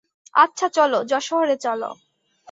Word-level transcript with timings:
আচ্ছা 0.33 0.67
চলো, 0.69 0.99
যশোহরে 1.03 1.55
চলো। 1.57 1.89